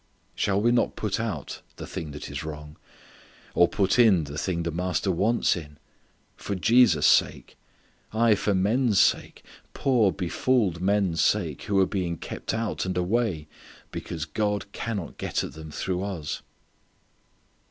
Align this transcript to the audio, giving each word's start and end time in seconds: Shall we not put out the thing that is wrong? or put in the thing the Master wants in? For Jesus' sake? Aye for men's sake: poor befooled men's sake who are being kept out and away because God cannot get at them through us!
Shall 0.33 0.59
we 0.59 0.71
not 0.71 0.95
put 0.95 1.19
out 1.19 1.61
the 1.75 1.85
thing 1.85 2.09
that 2.09 2.27
is 2.31 2.43
wrong? 2.43 2.75
or 3.53 3.67
put 3.67 3.99
in 3.99 4.23
the 4.23 4.35
thing 4.35 4.63
the 4.63 4.71
Master 4.71 5.11
wants 5.11 5.55
in? 5.55 5.77
For 6.35 6.55
Jesus' 6.55 7.05
sake? 7.05 7.55
Aye 8.11 8.33
for 8.33 8.55
men's 8.55 8.99
sake: 8.99 9.43
poor 9.75 10.11
befooled 10.11 10.81
men's 10.81 11.21
sake 11.23 11.61
who 11.65 11.79
are 11.79 11.85
being 11.85 12.17
kept 12.17 12.51
out 12.51 12.83
and 12.83 12.97
away 12.97 13.47
because 13.91 14.25
God 14.25 14.71
cannot 14.71 15.19
get 15.19 15.43
at 15.43 15.53
them 15.53 15.69
through 15.69 16.01
us! 16.01 16.41